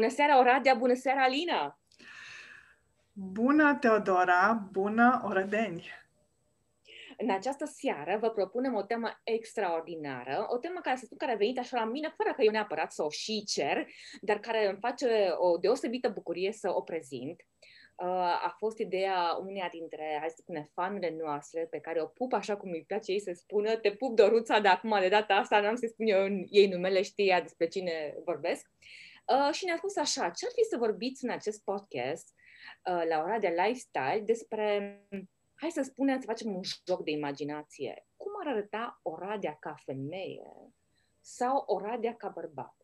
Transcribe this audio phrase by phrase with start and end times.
[0.00, 0.74] Bună seara, Oradea!
[0.74, 1.78] Bună seara, Alina!
[3.12, 4.68] Bună, Teodora!
[4.72, 5.88] Bună, Orădeni!
[7.16, 11.36] În această seară vă propunem o temă extraordinară, o temă care, să spun, care a
[11.36, 13.86] venit așa la mine, fără că eu neapărat să o și cer,
[14.20, 17.40] dar care îmi face o deosebită bucurie să o prezint.
[17.94, 18.06] Uh,
[18.44, 22.56] a fost ideea uneia dintre, hai să spune, fanele noastre, pe care o pup așa
[22.56, 25.74] cum îi place ei să spună, te pup Doruța, de acum, de data asta, n-am
[25.74, 28.70] să spun eu ei numele, știa despre cine vorbesc.
[28.80, 29.08] Uh,
[29.52, 32.34] și ne-a spus așa, ce ar fi să vorbiți în acest podcast
[32.84, 35.00] uh, la ora de lifestyle despre,
[35.54, 38.06] hai să spunem, să facem un joc de imaginație.
[38.16, 40.72] Cum ar arăta Oradea ca femeie
[41.20, 42.74] sau Oradea ca bărbat?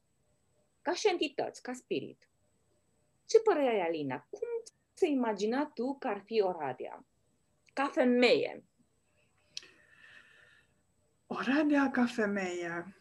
[0.83, 2.31] Ca și entități, ca spirit.
[3.27, 4.27] Ce părere ai, Alina?
[4.31, 4.49] Cum
[4.97, 7.07] ți imagina tu că ar fi Oradea?
[7.73, 8.65] Ca femeie.
[11.27, 12.96] Oradea ca femeie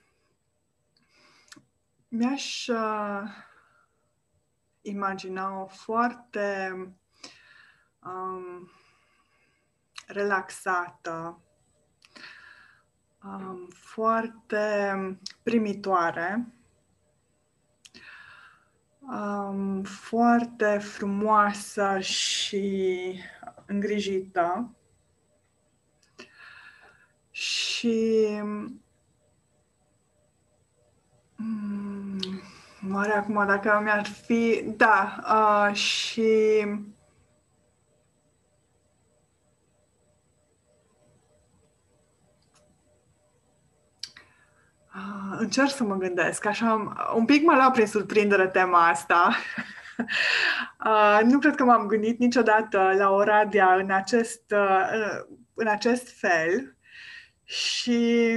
[2.15, 3.21] mi-aș uh,
[4.81, 6.71] imagina o foarte
[8.03, 8.69] um,
[10.07, 11.41] relaxată,
[13.23, 14.97] um, foarte
[15.43, 16.47] primitoare,
[18.99, 23.19] um, foarte frumoasă și
[23.65, 24.75] îngrijită.
[27.31, 28.27] Și
[31.35, 32.41] Mm,
[32.79, 34.63] Mare acum dacă mi-ar fi...
[34.77, 36.63] Da, uh, și...
[44.95, 46.45] Uh, încerc să mă gândesc.
[46.45, 49.35] Așa, un pic mă lua prin surprindere tema asta.
[50.85, 56.75] uh, nu cred că m-am gândit niciodată la Oradea în acest, uh, în acest fel.
[57.43, 58.31] Și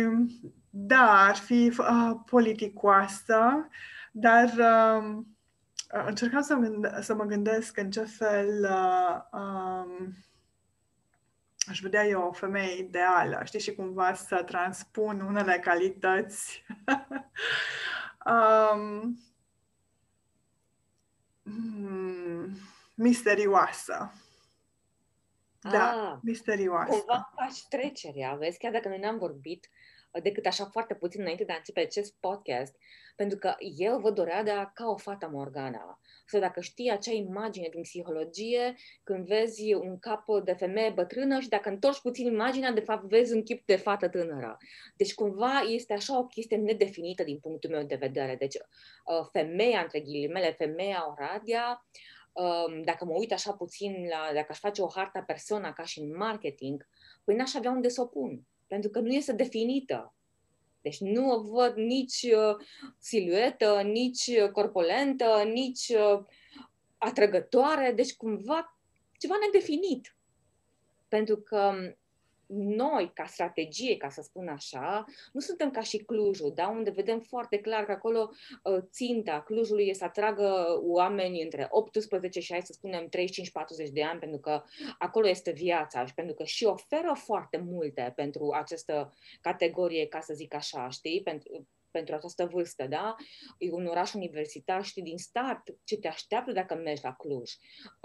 [0.81, 3.69] da, ar fi uh, politicoasă,
[4.13, 5.19] dar uh,
[6.07, 10.17] încercam să, gând- să mă gândesc în ce fel uh, um,
[11.69, 16.65] aș vedea eu o femeie ideală, știi, și cumva să transpun unele calități
[18.33, 19.19] um,
[21.43, 22.59] hmm,
[22.95, 24.13] misterioasă.
[25.61, 26.91] Da, ah, misterioasă.
[26.91, 29.69] Cumva faci trecerea, vezi, chiar dacă noi n-am vorbit,
[30.23, 32.77] decât așa foarte puțin înainte de a începe acest podcast,
[33.17, 36.01] pentru că eu văd Oradea ca o fată Morgana.
[36.27, 41.49] Sau dacă știi acea imagine din psihologie, când vezi un cap de femeie bătrână și
[41.49, 44.57] dacă întorci puțin imaginea, de fapt vezi un chip de fată tânără.
[44.97, 48.37] Deci cumva este așa o chestie nedefinită din punctul meu de vedere.
[48.37, 51.87] Deci uh, femeia, între ghilimele, femeia Oradea,
[52.33, 56.01] um, dacă mă uit așa puțin la, dacă aș face o harta persoana ca și
[56.01, 56.89] în marketing,
[57.25, 60.15] păi n-aș avea unde să o pun pentru că nu este definită.
[60.81, 62.67] Deci nu o văd nici uh,
[62.99, 66.25] siluetă, nici uh, corpolentă, nici uh,
[66.99, 68.79] atrăgătoare, deci cumva
[69.19, 70.17] ceva nedefinit.
[71.09, 71.73] Pentru că
[72.57, 76.69] noi, ca strategie, ca să spun așa, nu suntem ca și Clujul, da?
[76.69, 78.31] unde vedem foarte clar că acolo
[78.63, 83.09] uh, ținta Clujului este să atragă oameni între 18 și, hai să spunem, 35-40
[83.93, 84.63] de ani, pentru că
[84.99, 90.35] acolo este viața și pentru că și oferă foarte multe pentru această categorie, ca să
[90.35, 91.23] zic așa, știi?
[91.23, 93.15] Pentru, pentru această vârstă, da?
[93.59, 97.51] E un oraș universitar, știi din start ce te așteaptă dacă mergi la Cluj.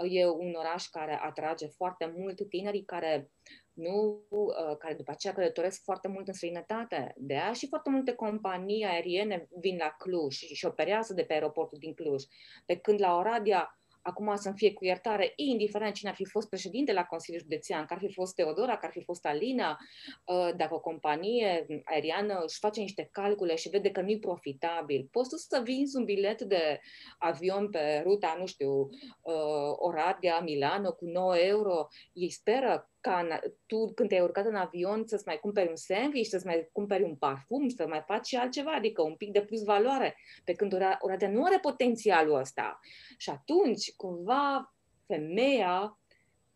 [0.08, 3.30] E un oraș care atrage foarte mult tinerii care
[3.74, 7.14] nu, uh, care după aceea călătoresc foarte mult în străinătate.
[7.16, 11.32] De aia și foarte multe companii aeriene vin la Cluj și, și operează de pe
[11.32, 12.22] aeroportul din Cluj.
[12.66, 16.92] Pe când la Oradea acum să-mi fie cu iertare, indiferent cine ar fi fost președinte
[16.92, 19.78] la Consiliul Județean, că ar fi fost Teodora, că ar fi fost Alina,
[20.24, 25.28] uh, dacă o companie aeriană își face niște calcule și vede că nu-i profitabil, poți
[25.28, 26.80] tu să vinzi un bilet de
[27.18, 33.92] avion pe ruta, nu știu, uh, Oradea, Milano cu 9 euro, ei speră ca tu,
[33.94, 37.68] când te-ai urcat în avion, să-ți mai cumperi un sandwich, să-ți mai cumperi un parfum,
[37.68, 41.44] să mai faci și altceva, adică un pic de plus valoare, pe când Oradea nu
[41.44, 42.80] are potențialul ăsta.
[43.16, 44.74] Și atunci, cumva,
[45.06, 45.98] femeia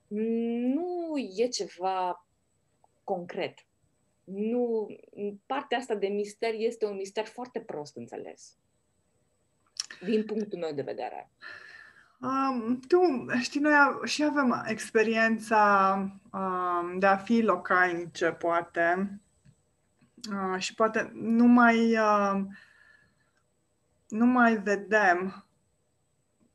[0.08, 2.26] nu e ceva
[3.04, 3.58] concret.
[4.24, 4.88] Nu,
[5.46, 8.58] partea asta de mister este un mister foarte prost înțeles,
[10.04, 11.30] din punctul meu de vedere.
[12.20, 13.72] Um, tu, știi, noi
[14.04, 15.92] și avem experiența
[16.32, 19.20] um, de a fi localnice, poate,
[20.32, 22.40] uh, și poate nu mai, uh,
[24.08, 25.46] nu mai vedem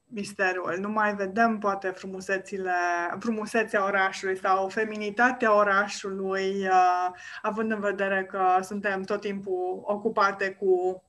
[0.06, 2.74] misterul, nu mai vedem poate frumusețile,
[3.20, 7.10] frumusețea orașului sau feminitatea orașului, uh,
[7.42, 11.04] având în vedere că suntem tot timpul ocupate cu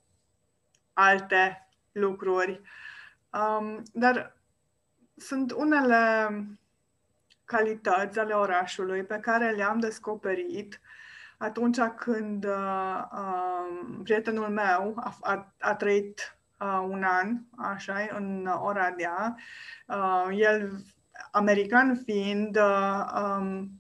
[0.92, 2.60] alte lucruri.
[3.30, 4.33] Um, dar
[5.16, 6.28] sunt unele
[7.44, 10.80] calități ale orașului pe care le-am descoperit
[11.38, 18.46] atunci când uh, uh, prietenul meu a, a, a trăit uh, un an, așa, în
[18.46, 19.36] Oradea.
[19.86, 20.70] Uh, el,
[21.30, 23.70] american fiind, uh, um,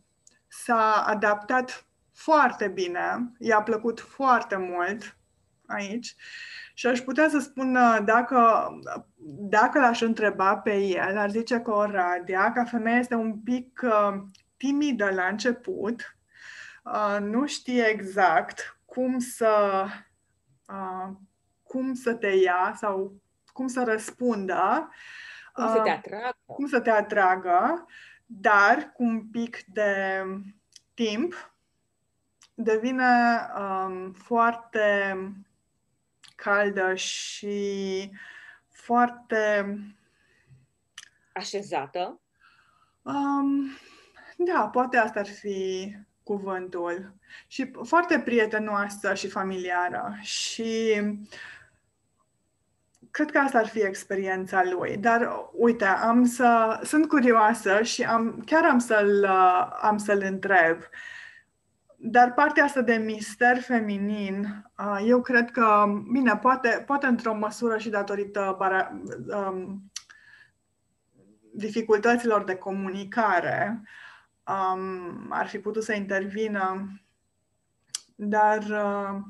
[0.48, 5.16] s-a adaptat foarte bine, i-a plăcut foarte mult
[5.66, 6.16] aici
[6.74, 8.68] și aș putea să spun uh, dacă,
[9.48, 14.22] dacă l-aș întreba pe el, ar zice că Oradea, ca femeie, este un pic uh,
[14.56, 16.16] timidă la început,
[16.84, 19.84] uh, nu știe exact cum să,
[20.66, 21.12] uh,
[21.62, 23.22] cum să te ia sau
[23.52, 24.90] cum să răspundă.
[25.52, 26.36] Cum să te atragă.
[26.44, 27.86] Cum să te atragă,
[28.26, 30.22] dar cu un pic de
[30.94, 31.54] timp
[32.54, 35.16] devine um, foarte
[36.44, 38.10] caldă și
[38.68, 39.78] foarte
[41.32, 42.20] așezată.
[43.02, 43.70] Um,
[44.36, 45.92] da, poate asta ar fi
[46.22, 47.14] cuvântul.
[47.46, 50.16] Și foarte prietenoasă și familiară.
[50.20, 51.00] Și
[53.10, 54.96] cred că asta ar fi experiența lui.
[54.96, 59.24] Dar, uite, am să, sunt curioasă și am, chiar am să-l,
[59.80, 60.78] am să-l întreb.
[62.06, 64.64] Dar partea asta de mister feminin,
[65.06, 69.92] eu cred că, bine, poate, poate într-o măsură și datorită bara, um,
[71.52, 73.82] dificultăților de comunicare,
[74.46, 76.92] um, ar fi putut să intervină,
[78.14, 79.20] dar uh,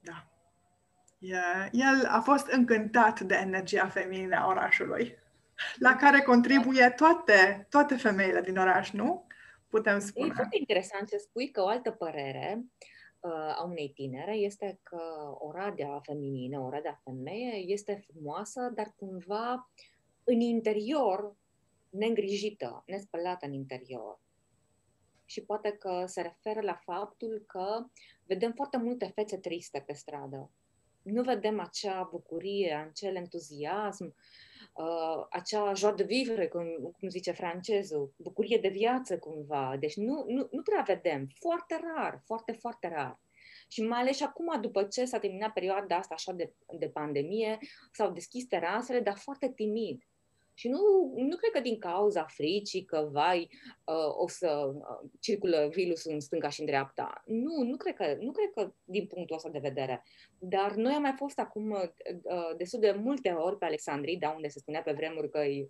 [0.00, 0.26] da,
[1.18, 1.68] yeah.
[1.70, 5.18] el a fost încântat de energia feminină a orașului,
[5.76, 9.26] la care contribuie toate, toate femeile din oraș, nu?
[9.68, 10.26] Putem spune.
[10.26, 12.64] E foarte interesant ce spui că o altă părere
[13.20, 15.00] uh, a unei tinere este că
[15.38, 19.70] Oradea feminină, Oradea femeie, este frumoasă, dar cumva
[20.24, 21.36] în interior
[21.90, 24.20] neîngrijită, nespălată în interior
[25.24, 27.84] și poate că se referă la faptul că
[28.26, 30.50] vedem foarte multe fețe triste pe stradă.
[31.02, 34.14] Nu vedem acea bucurie, acel entuziasm,
[34.74, 36.64] uh, acea joie de vivre, cum,
[36.98, 39.76] cum zice francezul, bucurie de viață cumva.
[39.80, 43.20] Deci nu, nu, nu prea vedem, foarte rar, foarte, foarte rar.
[43.68, 47.58] Și mai ales și acum, după ce s-a terminat perioada asta așa de, de pandemie,
[47.92, 50.02] s-au deschis terasele, dar foarte timid.
[50.58, 50.78] Și nu,
[51.16, 53.48] nu cred că din cauza fricii că, vai,
[53.84, 57.22] uh, o să uh, circulă virusul în stânga și în dreapta.
[57.26, 60.04] Nu, nu cred, că, nu cred că din punctul ăsta de vedere.
[60.38, 64.48] Dar noi am mai fost acum uh, destul de multe ori pe Alexandrii, da, unde
[64.48, 65.66] se spunea pe vremuri că e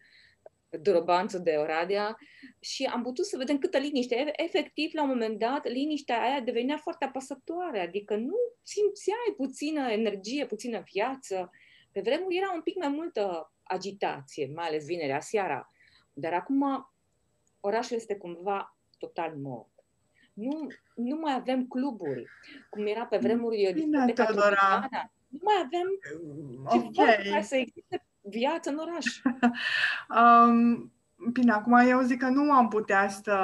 [0.71, 2.17] Dorobanțul de Oradea
[2.61, 4.31] și am putut să vedem câtă liniște.
[4.37, 10.47] Efectiv, la un moment dat, liniștea aia devenea foarte apăsătoare, adică nu simțeai puțină energie,
[10.47, 11.51] puțină viață.
[11.93, 15.73] Pe vremuri era un pic mai multă agitație, mai ales vinerea seara.
[16.13, 16.91] Dar acum
[17.61, 19.69] orașul este cumva total mort.
[20.33, 22.27] Nu, nu mai avem cluburi,
[22.71, 24.89] cum era pe vremuri Bine, Teodora.
[25.29, 25.87] Nu mai avem
[26.65, 27.23] okay.
[27.23, 29.07] ceva să existe viață în oraș.
[30.21, 30.93] um,
[31.33, 33.35] bine, acum eu zic că nu am putea să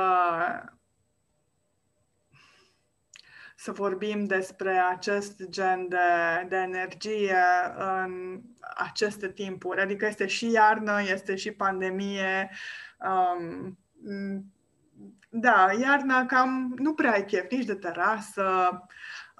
[3.55, 5.97] să vorbim despre acest gen de,
[6.49, 7.37] de energie
[7.77, 8.41] în
[8.77, 9.81] aceste timpuri.
[9.81, 12.51] Adică este și iarnă, este și pandemie.
[12.99, 13.79] Um,
[15.29, 18.45] da, iarna cam nu prea ai chef nici de terasă.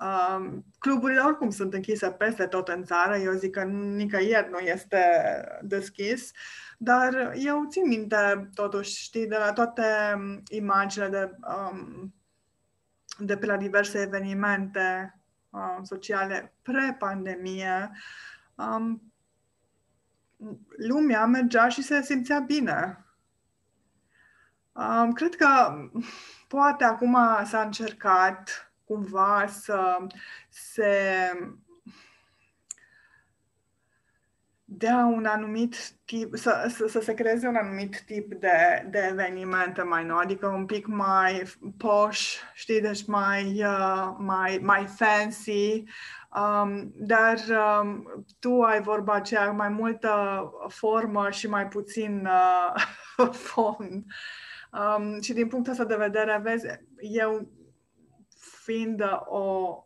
[0.01, 3.17] Um, cluburile oricum sunt închise peste tot în țară.
[3.17, 5.05] Eu zic că nicăieri nu este
[5.63, 6.31] deschis.
[6.79, 9.85] Dar eu țin minte, totuși, știi, de la toate
[10.49, 11.31] imaginile de
[11.71, 12.15] um,
[13.19, 15.19] de pe la diverse evenimente
[15.51, 17.91] uh, sociale pre-pandemie,
[18.55, 19.13] um,
[20.77, 23.05] lumea mergea și se simțea bine.
[24.73, 25.75] Um, cred că
[26.49, 29.97] poate acum s-a încercat cumva să
[30.49, 30.93] se
[34.79, 39.83] dea un anumit tip, să, să, să se creeze un anumit tip de, de evenimente
[39.83, 41.43] mai nou, adică un pic mai
[41.77, 45.85] posh, știi, deci mai, uh, mai, mai fancy,
[46.37, 47.39] um, dar
[47.83, 52.29] um, tu ai vorba aceea mai multă formă și mai puțin
[53.17, 54.05] uh, fond.
[54.73, 56.67] Um, și din punctul ăsta de vedere, vezi,
[56.99, 57.49] eu
[58.63, 59.77] fiind o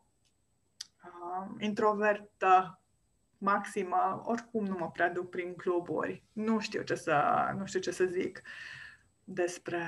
[1.05, 2.81] uh, introvertă
[3.39, 6.23] maximă, oricum nu mă prea duc prin cluburi.
[6.33, 7.23] Nu știu ce să,
[7.59, 8.43] nu știu ce să zic
[9.31, 9.81] despre...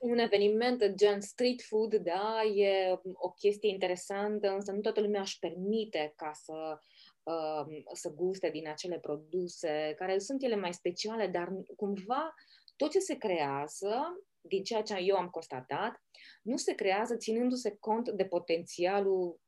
[0.00, 5.38] Un eveniment gen street food, da, e o chestie interesantă, însă nu toată lumea își
[5.38, 6.78] permite ca să
[7.22, 12.34] uh, să guste din acele produse, care sunt ele mai speciale, dar cumva
[12.76, 16.02] tot ce se creează, din ceea ce eu am constatat,
[16.42, 19.40] nu se creează ținându-se cont de potențialul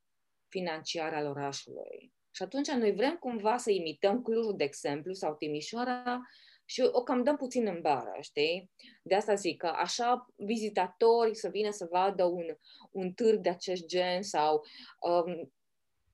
[0.48, 2.15] financiar al orașului.
[2.37, 6.21] Și atunci noi vrem cumva să imităm Clujul, de exemplu, sau Timișoara,
[6.64, 8.71] și o cam dăm puțin în bară, știi?
[9.02, 12.45] De asta zic că așa vizitatori să vină să vadă un,
[12.90, 14.64] un târg de acest gen sau...
[15.00, 15.52] Um,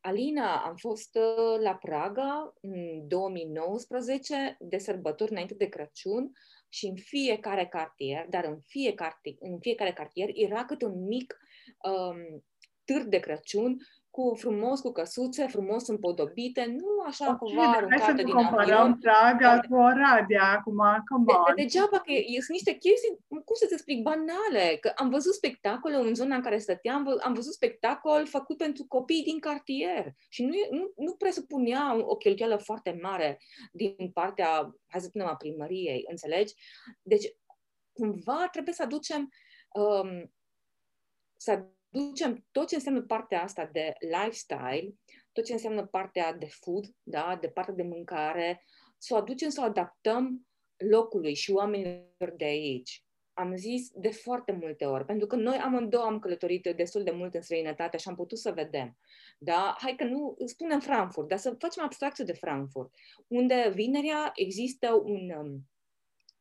[0.00, 6.33] Alina, am fost uh, la Praga în 2019 de sărbători înainte de Crăciun
[6.69, 11.38] și în fiecare cartier, dar în fiecare, în fiecare cartier era cât un mic
[11.83, 12.45] um,
[12.85, 13.76] târg de Crăciun
[14.12, 19.75] cu frumos, cu căsuțe, frumos împodobite, nu așa okay, cumva aruncate din comparăm Praga cu
[19.75, 21.54] Oradea acum, come on.
[21.54, 26.14] De, degeaba că sunt niște chestii, cum să-ți explic, banale, că am văzut spectacole în
[26.14, 30.92] zona în care stăteam, am văzut spectacol făcut pentru copii din cartier și nu, nu,
[30.97, 33.40] nu presupunea o cheltuială foarte mare
[33.73, 34.49] din partea,
[34.87, 36.54] hai să spunem, a primăriei, înțelegi?
[37.02, 37.25] Deci,
[37.92, 39.33] cumva trebuie să aducem
[39.73, 40.33] um,
[41.37, 44.94] să ducem tot ce înseamnă partea asta de lifestyle,
[45.32, 48.64] tot ce înseamnă partea de food, da, de partea de mâncare,
[48.99, 50.46] să o aducem, să o adaptăm
[50.76, 53.04] locului și oamenilor de aici.
[53.32, 57.34] Am zis de foarte multe ori, pentru că noi amândouă am călătorit destul de mult
[57.34, 58.99] în străinătate și am putut să vedem.
[59.38, 59.76] Da?
[59.78, 62.94] Hai că nu spunem Frankfurt, dar să facem abstracție de Frankfurt,
[63.26, 65.70] unde vinerea există un um,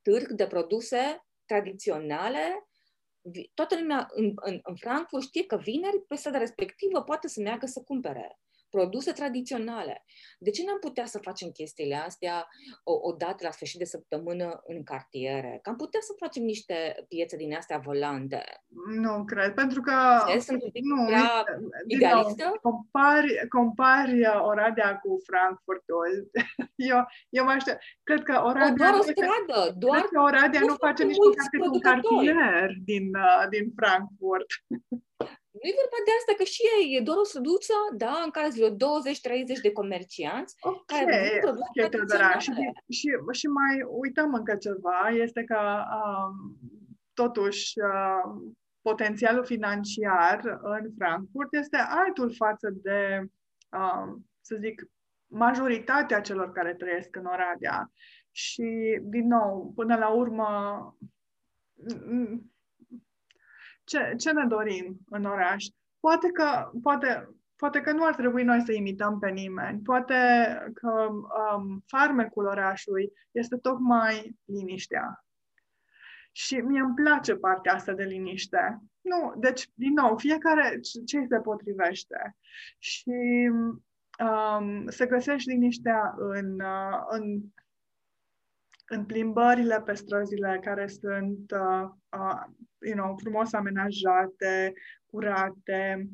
[0.02, 2.71] târg de produse tradiționale
[3.54, 7.66] toată lumea în, în, în Frankfurt știe că vineri, pe strada respectivă, poate să meargă
[7.66, 8.40] să cumpere
[8.72, 10.06] produse tradiționale.
[10.40, 12.48] De ce n-am putea să facem chestiile astea
[12.84, 15.60] o, o dată la sfârșit de săptămână în cartiere?
[15.62, 18.44] Că am putea să facem niște piețe din astea volante.
[19.02, 19.94] Nu cred, pentru că...
[20.40, 21.10] Sunt un pic nu,
[21.88, 22.44] idealistă?
[22.44, 24.20] Nou, compari, compari
[24.52, 26.30] Oradea cu Frankfurtul.
[26.92, 27.80] Eu, eu mă aștept.
[28.04, 28.74] Cred că Oradea...
[28.74, 29.98] Doar o stradă, doar...
[29.98, 34.50] Cred că Oradea nu, nu face nici măcar un cartier din, uh, din Frankfurt.
[35.62, 38.50] Nu e vorba de asta, că și ei, e doar o străduță, da, în care
[38.50, 38.72] sunt vreo
[39.58, 41.00] 20-30 de comercianți okay.
[41.00, 42.38] care okay, Teodora.
[42.38, 42.52] Și,
[42.98, 43.08] și,
[43.40, 45.62] și mai uităm încă ceva, este că
[46.00, 46.34] um,
[47.14, 48.52] totuși uh,
[48.82, 53.26] potențialul financiar în Frankfurt este altul față de,
[53.80, 54.84] um, să zic,
[55.32, 57.92] majoritatea celor care trăiesc în Oradea.
[58.32, 60.50] Și, din nou, până la urmă,
[63.92, 65.66] ce, ce ne dorim în oraș.
[66.00, 69.82] Poate că, poate, poate că nu ar trebui noi să imităm pe nimeni.
[69.82, 70.16] Poate
[70.74, 71.10] că
[71.56, 75.26] um, farmecul orașului este tocmai liniștea.
[76.32, 78.80] Și mie îmi place partea asta de liniște.
[79.02, 82.36] Nu, deci, din nou, fiecare ce se potrivește.
[82.78, 83.50] Și
[84.20, 87.40] um, să găsești liniștea în, uh, în,
[88.92, 92.44] în plimbările pe străzile care sunt uh, uh,
[92.80, 94.74] you know, frumos amenajate,
[95.06, 96.10] curate.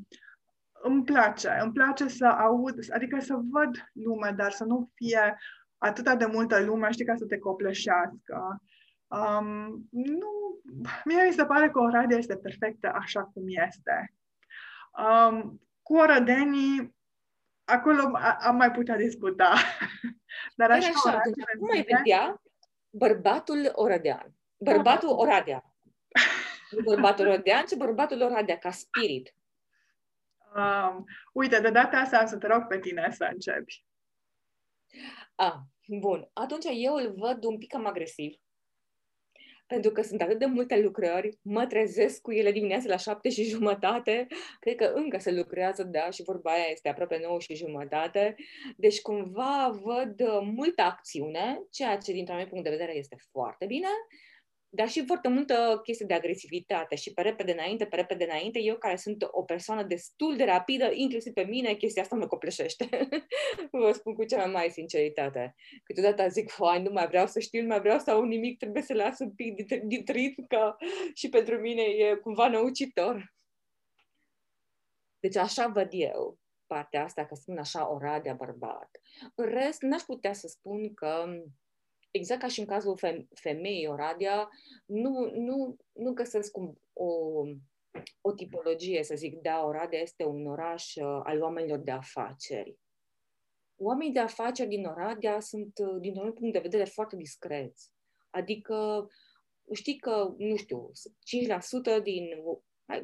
[0.81, 5.38] Îmi place, îmi place să aud, adică să văd lume, dar să nu fie
[5.77, 8.62] atâta de multă lume, știi, ca să te copleșească.
[9.07, 10.62] Um, nu,
[11.05, 14.13] mie mi se pare că Oradea este perfectă așa cum este.
[14.91, 16.96] Um, cu orădenii,
[17.63, 19.53] acolo am mai putea discuta.
[20.55, 22.41] Dar așa, așa cum ai vedea
[22.98, 24.36] bărbatul orădean?
[24.58, 25.63] Bărbatul Oradea.
[26.86, 29.36] bărbatul Oradea, ce bărbatul Oradea, ca spirit.
[30.56, 33.86] Um, uite, de data asta să te rog pe tine să începi.
[35.36, 35.56] Ah,
[35.88, 36.30] bun.
[36.34, 38.42] Atunci eu îl văd un pic cam agresiv.
[39.68, 43.44] Pentru că sunt atât de multe lucrări, mă trezesc cu ele dimineața la șapte și
[43.44, 44.28] jumătate,
[44.60, 48.36] cred că încă se lucrează, da, și vorba aia este aproape nouă și jumătate,
[48.78, 53.88] deci cumva văd multă acțiune, ceea ce dintr-un punct de vedere este foarte bine,
[54.70, 58.60] dar și foarte multă chestie de agresivitate și pe repede înainte, pe repede înainte.
[58.60, 62.90] Eu, care sunt o persoană destul de rapidă, inclusiv pe mine, chestia asta mă copleșește.
[63.72, 65.56] Vă spun cu cea mai mare sinceritate.
[65.84, 68.82] Câteodată zic, hai, nu mai vreau să știu, nu mai vreau să au nimic, trebuie
[68.82, 70.76] să las un pic din, din ritm, că
[71.14, 73.36] și pentru mine e cumva năucitor.
[75.20, 78.90] Deci așa văd eu partea asta, că spun așa, Oradea bărbat.
[79.36, 81.26] În rest, n-aș putea să spun că
[82.18, 83.00] exact ca și în cazul
[83.34, 84.50] femeii Oradea,
[84.86, 86.58] nu, nu, nu găsesc
[86.94, 87.44] o,
[88.22, 92.78] o tipologie, să zic, da, Oradea este un oraș uh, al oamenilor de afaceri.
[93.76, 97.92] Oamenii de afaceri din Oradea sunt, uh, din un punct de vedere, foarte discreți.
[98.30, 99.08] Adică,
[99.74, 100.92] știi că, nu știu,
[102.00, 102.28] 5% din,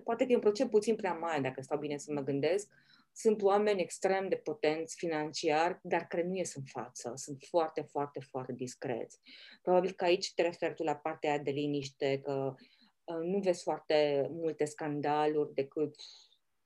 [0.04, 2.70] poate că e un procent puțin prea mare, dacă stau bine să mă gândesc,
[3.14, 7.12] sunt oameni extrem de potenți financiar, dar care nu ies în față.
[7.16, 9.20] Sunt foarte, foarte, foarte discreți.
[9.62, 12.56] Probabil că aici te referi tu la partea de liniște, că
[13.04, 15.96] uh, nu vezi foarte multe scandaluri decât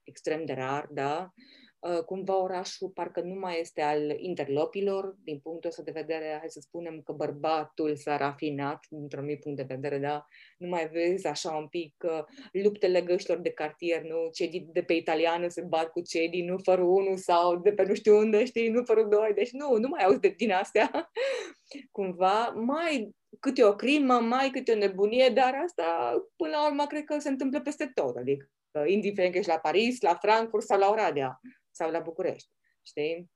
[0.03, 1.33] extrem de rar, da?
[1.35, 1.66] Uh,
[2.05, 6.59] cumva orașul parcă nu mai este al interlopilor, din punctul ăsta de vedere, hai să
[6.59, 10.25] spunem că bărbatul s-a rafinat, dintr-un mic punct de vedere, da?
[10.57, 14.29] Nu mai vezi așa un pic uh, luptele găștilor de cartier, nu?
[14.33, 17.93] Cei de pe italiană se bat cu cei din numărul 1 sau de pe nu
[17.93, 21.11] știu unde, știi, numărul 2, deci nu, nu mai auzi de din astea.
[21.91, 27.03] Cumva, mai câte o crimă, mai câte o nebunie, dar asta, până la urmă, cred
[27.03, 28.49] că se întâmplă peste tot, adică
[28.85, 31.39] indiferent că ești la Paris, la Frankfurt sau la Oradea
[31.77, 32.49] sau la București,
[32.81, 33.31] știi?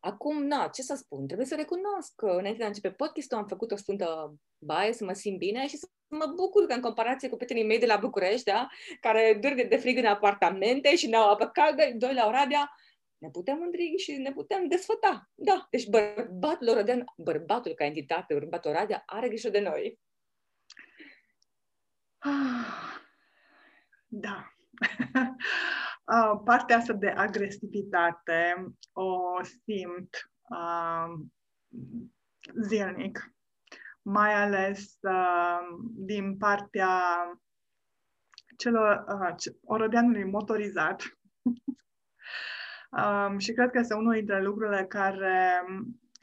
[0.00, 1.26] Acum, na, ce să spun?
[1.26, 5.04] Trebuie să recunosc că înainte de a începe podcastul am făcut o sfântă baie să
[5.04, 7.96] mă simt bine și să mă bucur că în comparație cu prietenii mei de la
[7.96, 8.68] București, da,
[9.00, 12.74] care dârgă de frig în apartamente și ne-au apă caldă, doi la Oradea,
[13.18, 15.30] ne putem mândri și ne putem desfăta.
[15.34, 19.98] Da, deci bărbatul Oradea, bărbatul ca entitate, bărbatul Oradea, are grijă de noi.
[22.18, 23.00] Ah,
[24.06, 24.52] da.
[26.44, 28.54] partea asta de agresivitate
[28.92, 31.14] o simt uh,
[32.60, 33.32] zilnic,
[34.02, 35.58] mai ales uh,
[35.94, 36.90] din partea
[38.56, 41.02] celor uh, orădeanului motorizat.
[43.02, 45.64] um, și cred că este unul dintre lucrurile care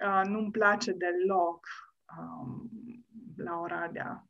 [0.06, 1.68] uh, nu-mi place deloc
[2.18, 2.70] um,
[3.36, 4.28] la Oradea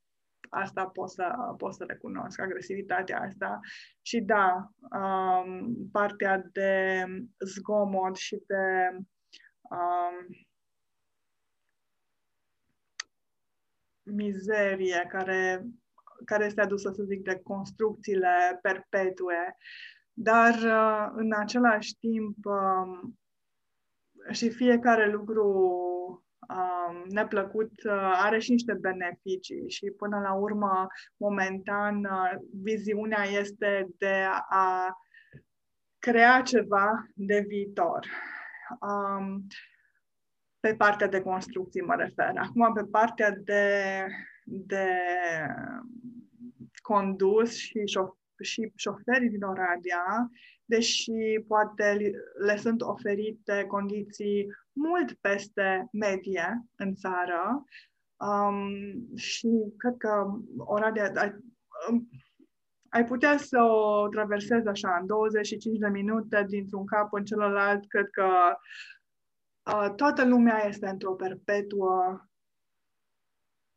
[0.56, 3.60] asta pot să, pot să recunosc, agresivitatea asta.
[4.02, 4.70] Și da,
[5.00, 7.04] um, partea de
[7.46, 8.98] zgomot și de
[9.62, 10.28] um,
[14.04, 15.66] mizerie care,
[16.26, 19.58] care este adusă, să zic, de construcțiile perpetue,
[20.14, 23.20] dar uh, în același timp um,
[24.32, 26.25] și fiecare lucru um,
[27.10, 32.31] neplăcut uh, are și niște beneficii și până la urmă, momentan, uh,
[32.63, 34.97] viziunea este de a
[35.99, 38.08] crea ceva de viitor.
[38.79, 39.47] Um,
[40.60, 42.31] pe partea de construcții mă refer.
[42.36, 44.05] Acum, pe partea de,
[44.43, 44.88] de
[46.81, 50.29] condus și, șof- și șoferii din Oradea,
[50.65, 51.12] deși
[51.47, 51.97] poate
[52.45, 57.64] le sunt oferite condiții mult peste medie în țară
[58.16, 61.36] um, și cred că Oradea ai,
[61.90, 62.10] um,
[62.90, 68.10] ai putea să o traversezi așa în 25 de minute dintr-un cap în celălalt, cred
[68.10, 68.58] că
[69.72, 72.28] uh, toată lumea este într-o perpetuă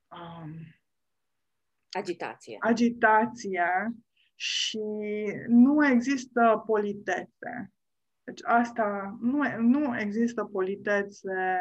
[0.08, 0.54] um,
[1.90, 2.56] agitație.
[2.60, 3.94] agitație
[4.34, 4.82] și
[5.48, 7.72] nu există politețe.
[8.28, 11.60] Deci asta, nu, nu există politețe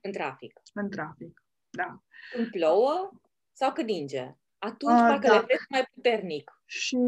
[0.00, 0.60] în trafic.
[0.74, 2.02] În trafic, da.
[2.32, 3.10] Când plouă
[3.52, 4.34] sau când ninge?
[4.58, 5.32] Atunci uh, parcă da.
[5.32, 6.50] le vezi mai puternic.
[6.66, 6.98] Și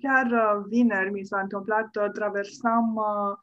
[0.00, 3.36] chiar uh, vineri mi s-a întâmplat, uh, traversam uh,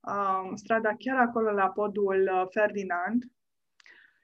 [0.00, 3.22] uh, strada chiar acolo la podul uh, Ferdinand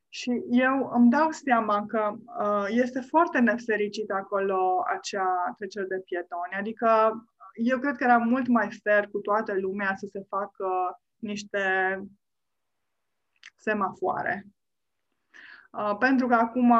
[0.09, 6.59] și eu îmi dau seama că uh, este foarte nefericit acolo acea trecere de pietoni.
[6.59, 7.12] Adică
[7.58, 11.62] eu cred că era mult mai fair cu toată lumea să se facă niște
[13.56, 14.46] semafoare.
[15.70, 16.74] Uh, pentru că acum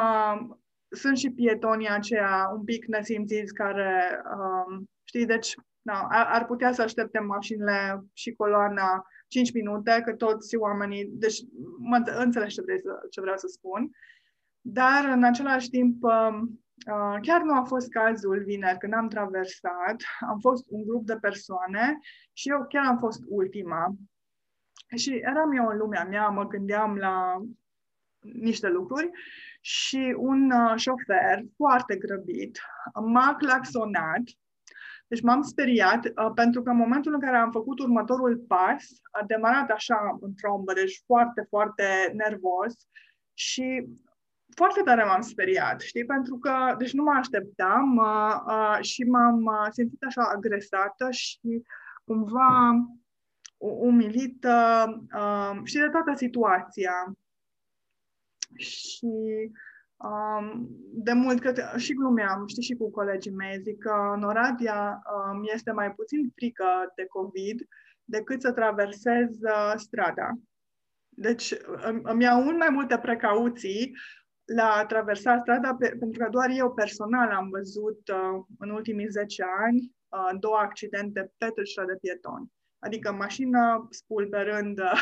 [0.89, 6.71] sunt și pietonii aceia un pic nesimțiți care, uh, știi, deci da, ar, ar putea
[6.71, 11.37] să aștepte mașinile și coloana 5 minute, că toți oamenii, deci
[11.77, 13.91] mă înțelegi ce, vrei să, ce vreau să spun,
[14.61, 16.49] dar în același timp um, uh,
[17.21, 19.95] chiar nu a fost cazul vineri când am traversat,
[20.29, 21.99] am fost un grup de persoane
[22.33, 23.95] și eu chiar am fost ultima.
[24.95, 27.41] Și eram eu în lumea mea, mă gândeam la
[28.19, 29.09] niște lucruri
[29.61, 32.59] și un uh, șofer foarte grăbit
[32.93, 34.21] m-a claxonat
[35.09, 39.23] deci m-am speriat uh, pentru că în momentul în care am făcut următorul pas, a
[39.25, 42.73] demarat așa în trombă, deci foarte, foarte nervos
[43.33, 43.87] și
[44.59, 46.05] foarte tare m-am speriat, știi?
[46.05, 51.63] Pentru că, deci nu mă așteptam uh, uh, și m-am uh, simțit așa agresată și
[52.03, 52.71] cumva
[53.57, 57.13] umilită, uh, știi, de toată situația.
[58.55, 59.07] Și
[59.99, 65.01] Um, de mult, că și glumeam, știi, și cu colegii mei, zic că în Oradea
[65.15, 67.67] um, este mai puțin frică de COVID
[68.03, 70.31] decât să traversez uh, strada.
[71.09, 71.53] Deci
[72.03, 73.95] îmi iau mult mai multe precauții
[74.55, 79.43] la traversa strada, pe, pentru că doar eu personal am văzut uh, în ultimii 10
[79.59, 82.51] ani uh, două accidente pe trecerea de pietoni.
[82.79, 85.01] Adică mașină spulberând uh,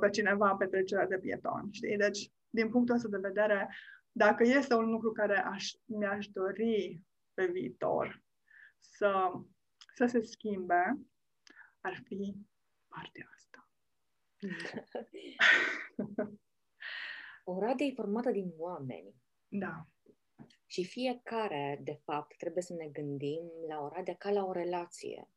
[0.00, 1.72] pe cineva pe trecerea de pietoni.
[1.72, 1.96] Știi?
[1.96, 3.74] Deci, din punctul ăsta de vedere,
[4.12, 7.02] dacă este un lucru care aș, mi-aș dori
[7.34, 8.22] pe viitor
[8.78, 9.32] să,
[9.94, 10.98] să se schimbe,
[11.80, 12.36] ar fi
[12.88, 13.68] partea asta.
[17.44, 19.14] Oradea e formată din oameni.
[19.48, 19.86] Da.
[20.66, 25.28] Și fiecare, de fapt, trebuie să ne gândim la Oradea ca la o relație.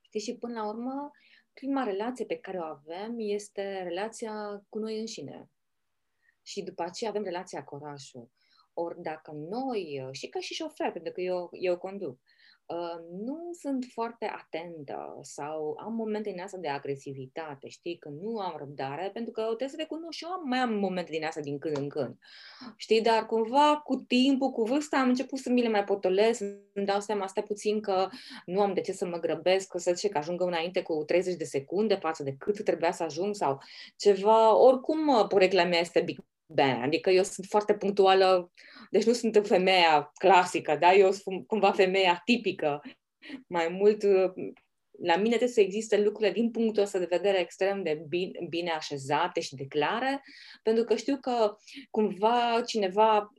[0.00, 1.10] Știi, și până la urmă,
[1.52, 5.50] prima relație pe care o avem este relația cu noi înșine.
[6.42, 8.30] Și după aceea avem relația cu orașul.
[8.72, 12.37] Ori dacă noi, și ca și șofer, pentru că eu, eu conduc, Uh,
[13.24, 18.54] nu sunt foarte atentă sau am momente din asta de agresivitate, știi, că nu am
[18.58, 21.58] răbdare, pentru că trebuie să recunosc și eu am, mai am momente din asta din
[21.58, 22.18] când în când.
[22.76, 26.40] Știi, dar cumva cu timpul, cu vârsta am început să mi le mai potolesc,
[26.72, 28.08] îmi dau seama, stai puțin că
[28.44, 31.34] nu am de ce să mă grăbesc, că să zice că ajung înainte cu 30
[31.34, 33.60] de secunde față de cât trebuia să ajung sau
[33.96, 34.56] ceva.
[34.56, 38.52] Oricum, porecla mea este big bang, adică eu sunt foarte punctuală
[38.90, 40.94] deci nu sunt femeia clasică, da?
[40.94, 42.80] Eu sunt cumva femeia tipică.
[43.46, 44.02] Mai mult,
[45.02, 48.70] la mine trebuie să existe lucrurile din punctul ăsta de vedere extrem de bine, bine
[48.70, 50.22] așezate și de clare,
[50.62, 51.56] pentru că știu că
[51.90, 53.37] cumva cineva Um,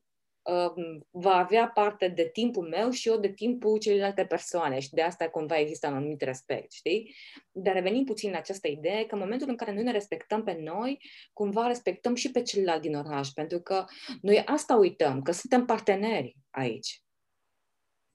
[1.12, 5.30] va avea parte de timpul meu și eu de timpul celelalte persoane și de asta
[5.30, 7.16] cumva există un anumit respect, știi?
[7.52, 10.58] Dar revenim puțin la această idee că în momentul în care noi ne respectăm pe
[10.60, 11.00] noi,
[11.34, 13.86] cumva respectăm și pe celălalt din oraș, pentru că
[14.22, 17.04] noi asta uităm, că suntem parteneri aici.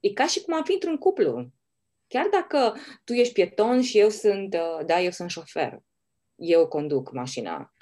[0.01, 1.49] E ca și cum am fi într-un cuplu.
[2.07, 5.79] Chiar dacă tu ești pieton și eu sunt, uh, da, eu sunt șofer.
[6.35, 7.73] Eu conduc mașina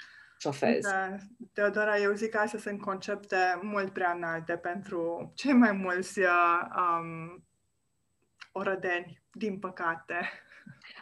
[0.43, 0.81] șofez.
[0.81, 1.15] Da,
[1.53, 6.59] Teodora, eu zic că astea sunt concepte mult prea înalte pentru cei mai mulți uh,
[6.77, 7.43] um,
[8.51, 10.29] orădeni, din păcate.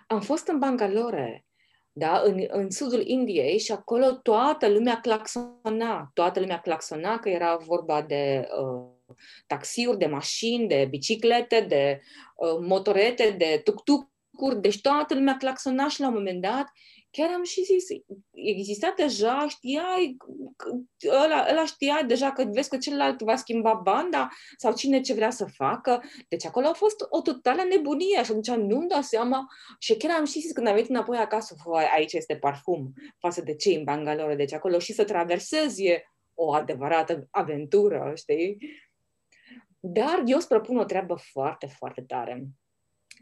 [0.08, 1.46] Am fost în Bangalore,
[1.92, 7.56] da, în, în sudul Indiei și acolo toată lumea claxona, toată lumea claxona că era
[7.56, 9.16] vorba de uh,
[9.48, 12.02] taxiuri, de mașini, de biciclete, de
[12.36, 16.72] uh, motorete, de tuk-tuk-uri, deci toată lumea claxona și la un moment dat
[17.12, 17.86] chiar am și zis,
[18.32, 20.18] exista deja, știai,
[21.24, 25.30] ăla, ăla știa deja că vezi că celălalt va schimba banda sau cine ce vrea
[25.30, 26.04] să facă.
[26.28, 29.48] Deci acolo a fost o totală nebunie și atunci nu-mi dau seama
[29.80, 31.56] și chiar am și zis când am venit înapoi acasă,
[31.94, 36.54] aici este parfum față de cei în Bangalore, deci acolo și să traversezi e o
[36.54, 38.58] adevărată aventură, știi?
[39.80, 42.48] Dar eu îți propun o treabă foarte, foarte tare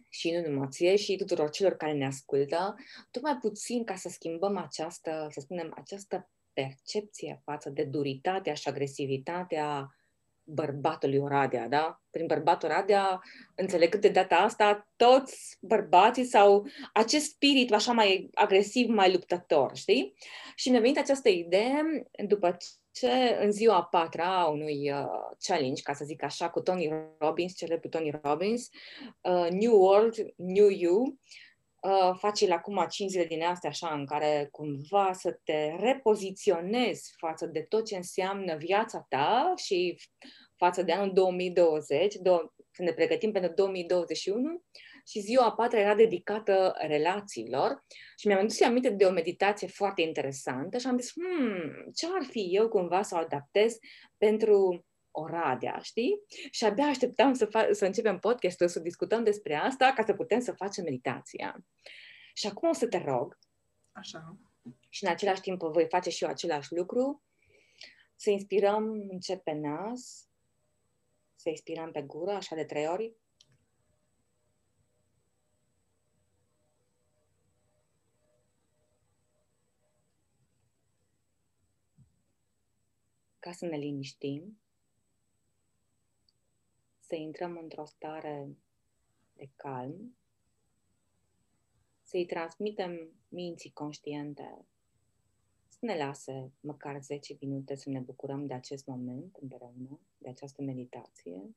[0.09, 2.75] și nu numai ție, și tuturor celor care ne ascultă,
[3.11, 9.93] tocmai puțin ca să schimbăm această, să spunem, această percepție față de duritatea și agresivitatea
[10.43, 12.01] bărbatului Oradea, da?
[12.09, 13.21] Prin bărbatul Oradea,
[13.55, 19.75] înțeleg că de data asta toți bărbații sau acest spirit așa mai agresiv, mai luptător,
[19.75, 20.13] știi?
[20.55, 21.81] Și mi-a venit această idee
[22.27, 22.57] după
[22.91, 25.05] ce în ziua a patra a unui uh,
[25.39, 28.69] challenge, ca să zic așa, cu Tony Robbins, celebru Tony Robbins,
[29.21, 31.17] uh, New World, New You,
[31.81, 37.13] uh, face la acum 5 zile din astea așa, în care cumva să te repoziționezi
[37.17, 39.99] față de tot ce înseamnă viața ta și
[40.55, 44.63] față de anul 2020, do- să ne pregătim pentru 2021
[45.09, 47.83] și ziua a patra era dedicată relațiilor
[48.17, 52.23] și mi-am adus aminte de o meditație foarte interesantă și am zis, hmm, ce ar
[52.23, 53.77] fi eu cumva să o adaptez
[54.17, 56.21] pentru Oradea, știi?
[56.51, 60.39] Și abia așteptam să, fa- să începem podcastul, să discutăm despre asta, ca să putem
[60.39, 61.65] să facem meditația.
[62.33, 63.37] Și acum o să te rog,
[63.91, 64.37] Așa.
[64.89, 67.23] și în același timp voi face și eu același lucru,
[68.15, 70.27] să inspirăm încet pe nas,
[71.35, 73.13] să expirăm pe gură, așa de trei ori.
[83.39, 84.59] Ca să ne liniștim,
[86.99, 88.57] să intrăm într-o stare
[89.33, 90.17] de calm,
[92.03, 94.65] să-i transmitem minții conștiente
[95.67, 100.61] să ne lase măcar 10 minute să ne bucurăm de acest moment împreună, de această
[100.61, 101.55] meditație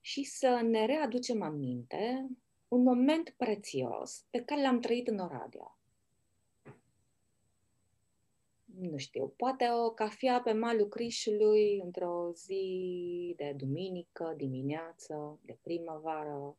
[0.00, 2.28] și să ne readucem aminte
[2.68, 5.78] un moment prețios pe care l-am trăit în Oradea
[8.78, 16.56] nu știu, poate o cafea pe malul Crișului într-o zi de duminică, dimineață, de primăvară,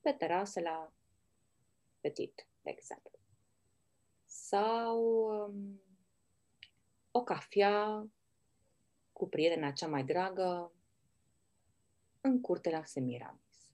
[0.00, 0.92] pe terasă la
[2.00, 3.18] Petit, de exemplu.
[4.24, 5.80] Sau um,
[7.10, 8.06] o cafea
[9.12, 10.72] cu prietena cea mai dragă
[12.20, 13.70] în curte la Semiramis.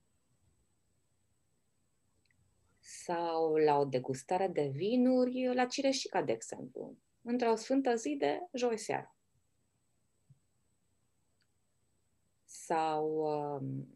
[2.79, 8.77] Sau la o degustare de vinuri la Cireșica, de exemplu, într-o sfântă zi de joi
[8.77, 9.15] seara.
[12.43, 13.87] Sau um,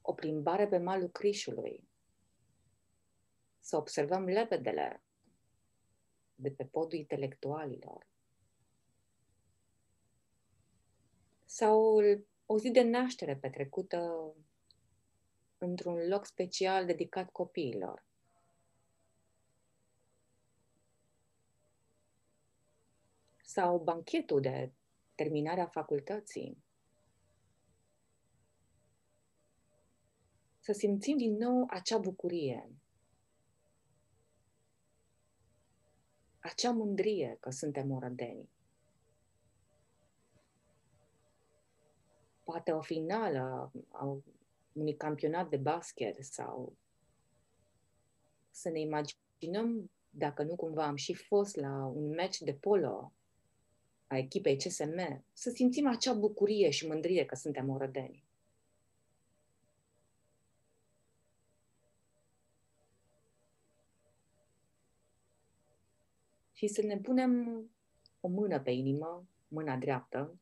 [0.00, 1.88] o plimbare pe malul Crișului,
[3.60, 5.02] să observăm lepedele
[6.34, 8.06] de pe podul intelectualilor.
[11.44, 12.00] Sau
[12.46, 14.32] o zi de naștere petrecută
[15.58, 18.04] într-un loc special dedicat copiilor.
[23.54, 24.72] Sau banchetul de
[25.14, 26.64] terminare a facultății.
[30.58, 32.70] Să simțim din nou acea bucurie,
[36.38, 38.48] acea mândrie că suntem orădeni.
[42.44, 44.22] Poate o finală a
[44.72, 46.76] unui campionat de basket sau
[48.50, 53.12] să ne imaginăm dacă nu cumva am și fost la un match de polo
[54.14, 58.24] a echipei CSM, să simțim acea bucurie și mândrie că suntem orădeni.
[66.54, 67.64] și să ne punem
[68.20, 70.38] o mână pe inimă, mâna dreaptă,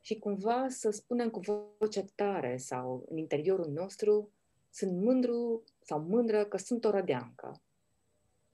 [0.00, 1.40] și cumva să spunem cu
[1.78, 4.30] voce tare sau în interiorul nostru,
[4.70, 7.62] sunt mândru sau mândră că sunt o rădeancă.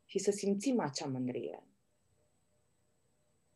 [0.04, 1.62] Și să simțim acea mândrie.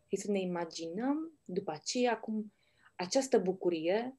[0.08, 2.52] Și să ne imaginăm după aceea cum
[2.94, 4.18] această bucurie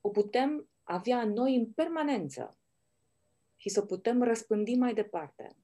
[0.00, 2.58] o putem avea noi în permanență
[3.56, 5.56] și să o putem răspândi mai departe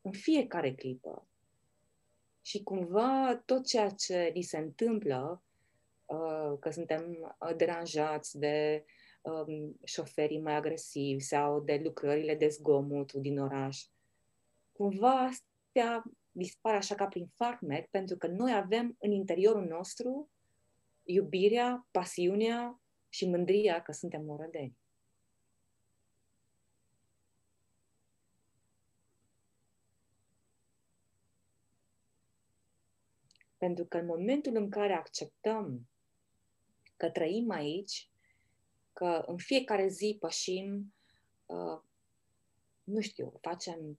[0.00, 1.26] în fiecare clipă.
[2.42, 5.42] Și cumva tot ceea ce ni se întâmplă,
[6.06, 8.84] uh, că suntem uh, deranjați de
[9.22, 13.84] um, șoferii mai agresivi sau de lucrările de zgomot din oraș,
[14.72, 20.30] cumva astea dispar așa ca prin farmec, pentru că noi avem în interiorul nostru
[21.02, 24.80] iubirea, pasiunea și mândria că suntem morădeni.
[33.56, 35.88] Pentru că în momentul în care acceptăm
[36.96, 38.10] că trăim aici,
[38.92, 40.94] că în fiecare zi pășim,
[41.46, 41.80] uh,
[42.84, 43.98] nu știu, facem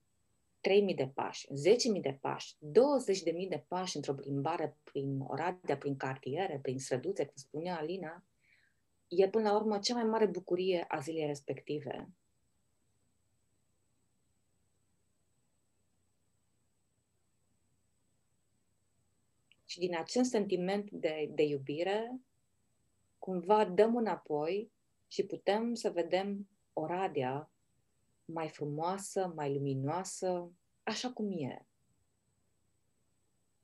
[0.68, 1.46] 3.000 de pași,
[1.94, 7.34] 10.000 de pași, 20.000 de pași într-o plimbare prin Oradea, prin cartiere, prin străduțe, cum
[7.36, 8.24] spunea Alina,
[9.08, 12.08] e până la urmă cea mai mare bucurie a zilei respective.
[19.64, 22.20] Și din acest sentiment de, de iubire,
[23.18, 24.70] cumva dăm înapoi
[25.08, 27.53] și putem să vedem Oradea
[28.24, 30.50] mai frumoasă, mai luminoasă,
[30.82, 31.66] așa cum e.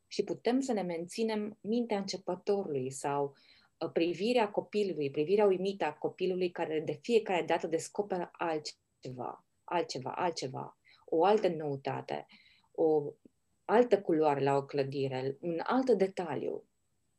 [0.06, 3.36] Și putem să ne menținem mintea începătorului sau
[3.78, 10.78] uh, privirea copilului, privirea uimită a copilului care de fiecare dată descoperă altceva, altceva, altceva,
[11.04, 12.26] o altă noutate,
[12.72, 13.14] o
[13.64, 16.64] altă culoare la o clădire, un alt detaliu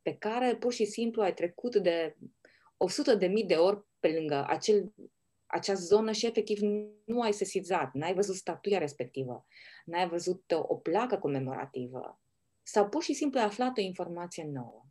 [0.01, 2.17] pe care pur și simplu ai trecut de
[2.77, 4.93] 100 de mii de ori pe lângă acel,
[5.51, 6.59] acea zonă și efectiv
[7.05, 9.45] nu ai sesizat, n-ai văzut statuia respectivă,
[9.85, 12.19] n-ai văzut o placă comemorativă
[12.63, 14.85] sau pur și simplu ai aflat o informație nouă.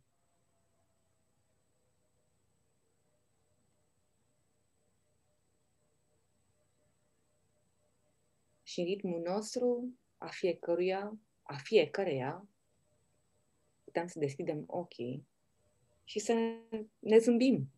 [8.63, 12.47] Și în ritmul nostru, a fiecăruia, a fiecăreia,
[13.83, 15.27] putem să deschidem ochii
[16.03, 16.33] și să
[16.99, 17.71] ne zâmbim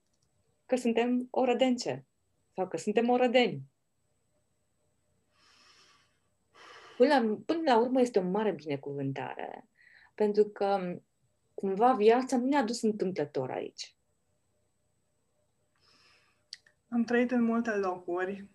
[0.66, 2.06] că suntem orădence
[2.56, 3.62] sau că suntem orădeni.
[6.98, 9.68] Până la, până la urmă este o mare binecuvântare,
[10.16, 11.00] pentru că
[11.54, 13.96] cumva viața nu ne-a dus întâmplător aici.
[16.88, 18.54] Am trăit în multe locuri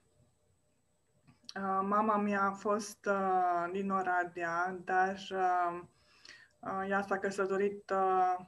[1.55, 5.81] Uh, mama mea a fost uh, din Oradea, dar uh,
[6.59, 8.47] uh, ea s-a căsătorit uh,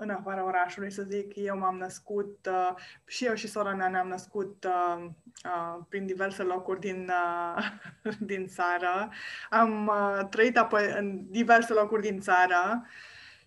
[0.00, 1.32] în afara orașului, să zic.
[1.36, 2.74] Eu m-am născut, uh,
[3.06, 5.04] și eu și sora mea ne-am născut uh,
[5.44, 7.10] uh, prin diverse locuri din,
[7.56, 7.70] uh,
[8.30, 9.10] din țară.
[9.50, 12.86] Am uh, trăit apoi în diverse locuri din țară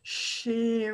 [0.02, 0.92] și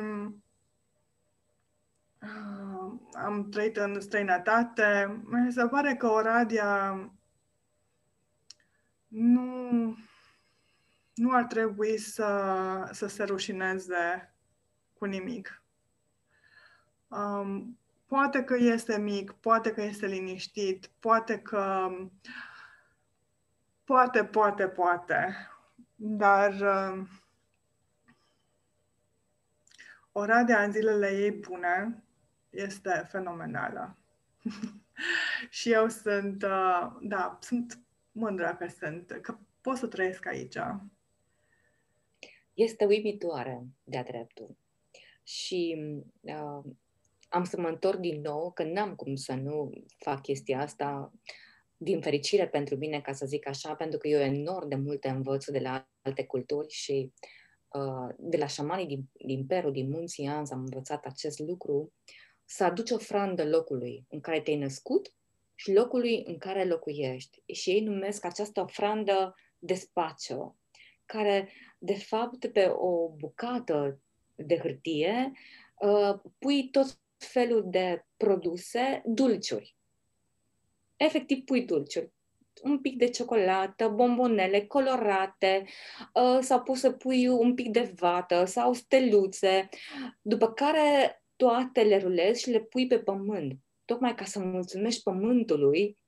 [2.22, 5.20] Uh, am trăit în străinătate.
[5.24, 6.94] Mi se pare că Oradea
[9.08, 9.96] nu,
[11.14, 14.29] nu ar trebui să, să se rușineze
[15.00, 15.62] cu nimic.
[17.08, 21.88] Um, poate că este mic, poate că este liniștit, poate că.
[23.84, 25.34] Poate, poate, poate.
[25.96, 26.52] Dar.
[26.52, 27.08] Uh,
[30.12, 32.02] Oradea în zilele ei bune
[32.50, 33.96] este fenomenală.
[35.58, 37.78] și eu sunt, uh, da, sunt
[38.12, 40.56] mândră că sunt, că pot să trăiesc aici.
[42.54, 44.56] Este uimitoare, de-a dreptul.
[45.30, 45.76] Și
[46.20, 46.72] uh,
[47.28, 51.12] am să mă întorc din nou, că n-am cum să nu fac chestia asta
[51.76, 55.44] din fericire pentru mine, ca să zic așa, pentru că eu enorm de multe învăț
[55.44, 57.12] de la alte culturi și
[57.68, 61.92] uh, de la șamanii din, din Peru, din munții Anz, am învățat acest lucru,
[62.44, 65.14] să aduci ofrandă locului în care te-ai născut
[65.54, 67.42] și locului în care locuiești.
[67.52, 70.58] Și ei numesc această ofrandă de spațiu,
[71.04, 74.00] care, de fapt, pe o bucată
[74.46, 75.32] de hârtie,
[75.80, 79.76] uh, pui tot felul de produse dulciuri.
[80.96, 82.12] Efectiv, pui dulciuri.
[82.62, 85.64] Un pic de ciocolată, bombonele colorate,
[86.14, 89.68] uh, sau poți să pui un pic de vată sau steluțe,
[90.22, 95.99] după care toate le rulezi și le pui pe pământ, tocmai ca să mulțumești pământului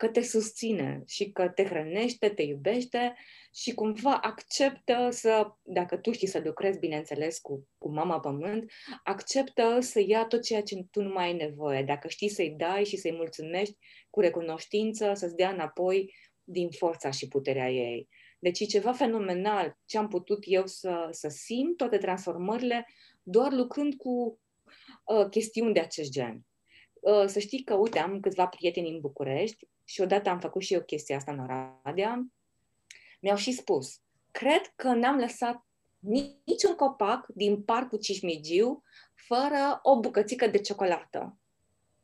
[0.00, 3.14] că te susține și că te hrănește, te iubește
[3.54, 8.72] și cumva acceptă să, dacă tu știi să lucrezi, bineînțeles, cu, cu mama pământ,
[9.04, 11.82] acceptă să ia tot ceea ce tu nu mai ai nevoie.
[11.82, 13.76] Dacă știi să-i dai și să-i mulțumești
[14.10, 18.08] cu recunoștință, să-ți dea înapoi din forța și puterea ei.
[18.38, 22.86] Deci e ceva fenomenal ce am putut eu să, să simt, toate transformările,
[23.22, 24.40] doar lucrând cu
[25.04, 26.44] uh, chestiuni de acest gen.
[27.00, 30.74] Uh, să știi că, uite, am câțiva prieteni în București și odată am făcut și
[30.74, 32.26] eu chestia asta în Oradea.
[33.20, 34.00] Mi-au și spus,
[34.30, 35.66] cred că n-am lăsat
[36.44, 38.82] niciun copac din parcul Cismigiu
[39.14, 41.36] fără o bucățică de ciocolată.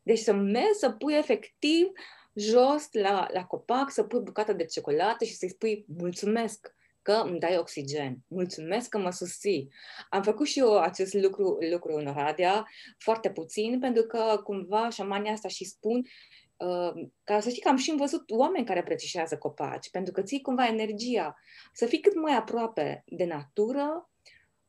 [0.03, 1.87] Deci să mergi să pui efectiv
[2.35, 7.38] jos la, la copac, să pui bucata de ciocolată și să-i spui mulțumesc că îmi
[7.38, 8.18] dai oxigen.
[8.29, 9.72] Mulțumesc că mă susții.
[10.11, 12.66] Am făcut și eu acest lucru, lucru în Oradea,
[12.99, 16.45] foarte puțin, pentru că cumva șamania asta și spun Uh,
[17.25, 20.66] ca să știi că am și văzut oameni care prețișează copaci, pentru că ții cumva
[20.66, 21.37] energia,
[21.73, 24.11] să fii cât mai aproape de natură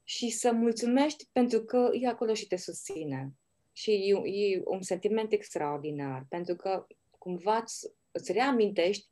[0.03, 3.33] și să mulțumești pentru că e acolo și te susține.
[3.71, 9.07] Și e, e un sentiment extraordinar, pentru că cumva îți, îți reamintești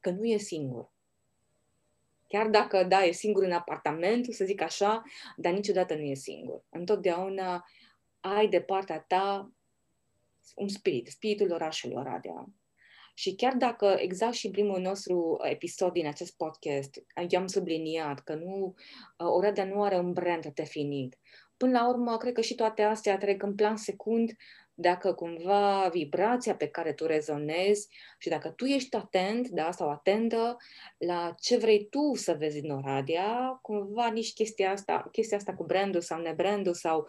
[0.00, 0.92] că nu e singur.
[2.26, 5.02] Chiar dacă, da, e singur în apartament, să zic așa,
[5.36, 6.62] dar niciodată nu e singur.
[6.68, 7.64] Întotdeauna
[8.20, 9.52] ai de partea ta
[10.54, 12.44] un spirit, spiritul orașului Oradea.
[13.14, 18.20] Și chiar dacă exact și în primul nostru episod din acest podcast eu am subliniat
[18.20, 18.74] că nu,
[19.16, 21.18] Oradea nu are un brand definit,
[21.56, 24.32] până la urmă, cred că și toate astea trec în plan secund
[24.80, 30.56] dacă cumva vibrația pe care tu rezonezi și dacă tu ești atent, da, sau atentă
[30.98, 35.64] la ce vrei tu să vezi în Oradea, cumva nici chestia asta, chestia asta cu
[35.64, 37.08] brandul sau nebrandul sau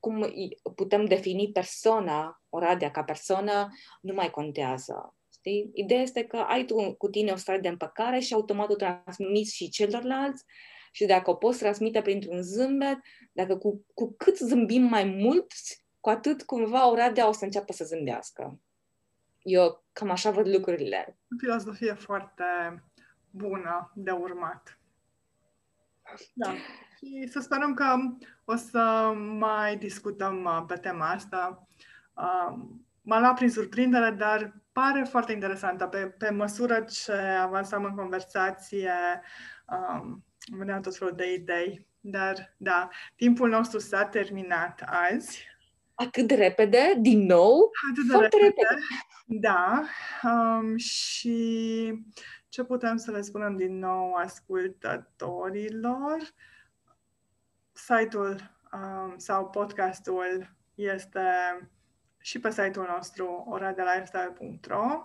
[0.00, 0.32] cum
[0.74, 3.68] putem defini persoana, Oradea ca persoană,
[4.00, 5.14] nu mai contează.
[5.32, 5.70] Știi?
[5.74, 9.54] Ideea este că ai tu cu tine o stare de împăcare și automat o transmiți
[9.54, 10.44] și celorlalți
[10.92, 12.98] și dacă o poți transmite printr-un zâmbet,
[13.32, 15.46] dacă cu, cu cât zâmbim mai mult,
[16.00, 18.60] cu atât cumva Oradea o să înceapă să zâmbească.
[19.42, 21.18] Eu cam așa văd lucrurile.
[21.34, 22.44] O filozofie foarte
[23.30, 24.80] bună de urmat.
[26.32, 26.54] Da.
[26.96, 27.96] Și să sperăm că
[28.44, 31.68] o să mai discutăm uh, pe tema asta.
[32.14, 35.86] Um, m-a luat prin surprindere, dar pare foarte interesantă.
[35.86, 38.92] Pe, pe măsură ce avansam în conversație,
[39.68, 40.24] um,
[40.58, 41.86] veneam tot felul de idei.
[42.00, 45.46] Dar, da, timpul nostru s-a terminat azi.
[45.94, 47.70] Atât de repede, din nou?
[47.90, 48.66] Atât de foarte repede.
[48.68, 48.84] repede.
[49.26, 49.82] Da.
[50.22, 51.92] Um, și
[52.48, 56.16] ce putem să le spunem din nou ascultătorilor?
[57.76, 61.20] Site-ul um, sau podcastul este
[62.18, 65.04] și pe site-ul nostru oradelifestyle.ro.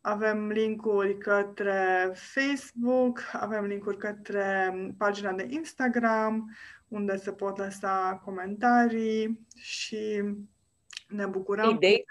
[0.00, 6.56] Avem linkuri către Facebook, avem linkuri către pagina de Instagram,
[6.88, 10.22] unde se pot lăsa comentarii și
[11.08, 12.04] ne bucurăm Idei,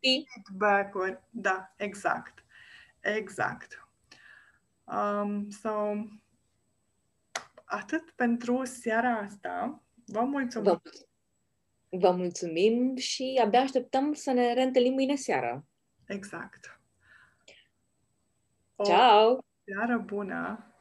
[0.00, 1.20] feedback-uri.
[1.30, 2.44] Da, exact.
[3.00, 3.88] Exact.
[4.84, 5.70] Um, so,
[7.70, 9.82] atât pentru seara asta.
[10.06, 10.64] Vă mulțumim!
[10.64, 10.80] Vă,
[11.98, 15.64] vă mulțumim și abia așteptăm să ne reîntâlnim mâine seară.
[16.06, 16.80] Exact.
[18.76, 19.44] O Ciao!
[19.64, 20.74] seară bună!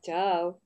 [0.00, 0.61] Ciao!